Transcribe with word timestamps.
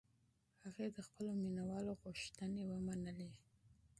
هغې 0.63 0.87
د 0.95 0.99
خپلو 1.07 1.31
مینهوالو 1.41 1.99
غوښتنې 2.01 2.63
ومنلې. 2.67 3.29